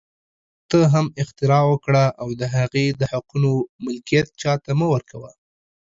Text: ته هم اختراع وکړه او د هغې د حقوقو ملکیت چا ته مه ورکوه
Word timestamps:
ته 0.69 0.79
هم 0.93 1.07
اختراع 1.21 1.63
وکړه 1.69 2.05
او 2.21 2.29
د 2.39 2.41
هغې 2.55 2.85
د 2.99 3.01
حقوقو 3.11 3.53
ملکیت 3.85 4.27
چا 4.41 4.53
ته 4.63 4.71
مه 4.79 4.87
ورکوه 4.93 5.31